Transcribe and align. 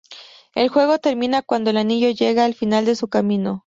El 0.55 0.69
juego 0.69 0.97
termina 0.97 1.43
cuando 1.43 1.69
el 1.69 1.77
Anillo 1.77 2.09
llega 2.09 2.45
al 2.45 2.55
final 2.55 2.85
de 2.85 2.95
su 2.95 3.07
camino. 3.07 3.67